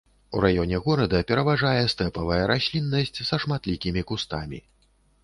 У 0.37 0.39
раёне 0.43 0.77
горада 0.85 1.19
пераважае 1.31 1.83
стэпавая 1.93 2.39
расліннасць 2.53 3.21
са 3.29 3.39
шматлікімі 3.45 4.01
кустамі. 4.13 4.59